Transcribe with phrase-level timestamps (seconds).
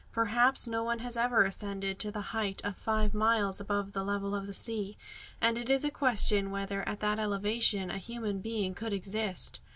[0.13, 4.33] Perhaps no one has ever ascended to the height of five miles above the level
[4.33, 4.97] of the sea;
[5.39, 9.61] and it is a question whether at that elevation a human being could exist.